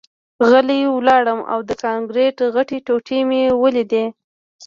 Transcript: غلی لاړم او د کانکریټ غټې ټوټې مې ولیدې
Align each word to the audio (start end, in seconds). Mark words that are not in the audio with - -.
غلی 0.49 0.81
لاړم 1.07 1.39
او 1.53 1.59
د 1.69 1.71
کانکریټ 1.83 2.37
غټې 2.53 2.77
ټوټې 2.85 3.19
مې 3.29 3.41
ولیدې 3.61 4.05